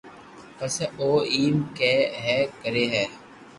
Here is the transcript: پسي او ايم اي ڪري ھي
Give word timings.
پسي 0.57 0.85
او 0.99 1.09
ايم 1.33 1.55
اي 2.23 2.35
ڪري 2.61 2.85
ھي 2.93 3.03